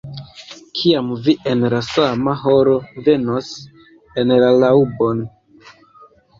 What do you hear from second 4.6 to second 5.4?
laŭbon.